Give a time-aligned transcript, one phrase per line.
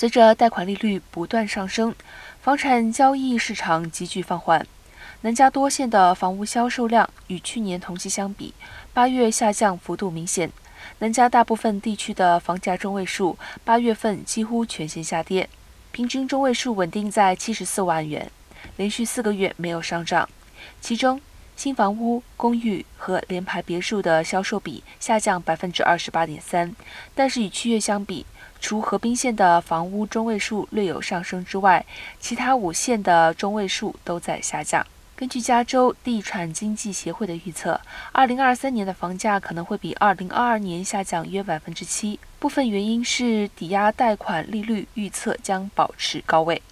[0.00, 1.94] 随着贷款利率不断上升，
[2.40, 4.66] 房产交易市场急剧放缓。
[5.20, 8.54] 南加多县的房屋销售量与去年同期相比，
[8.94, 10.50] 八月下降幅度明显。
[11.00, 15.46] 南加大部分地区的房价中位数，八月份几乎全线下跌，
[15.92, 18.30] 平均中位数稳定在七十四万元，
[18.78, 20.26] 连续四个月没有上涨。
[20.80, 21.20] 其中，
[21.54, 26.74] 新房屋、公寓和联排别墅的销售比下降百分之二十八点三，
[27.14, 28.24] 但是与七月相比，
[28.60, 31.84] 除河滨县的房屋中位数略有上升之外，
[32.20, 34.86] 其他五县的中位数都在下降。
[35.16, 37.78] 根据加州地产经济协会的预测，
[38.12, 42.18] 二零二三年的房价可能会比二零二二年下降约百分之七。
[42.38, 46.62] 部分原因是抵押贷款利率预测将保持高位。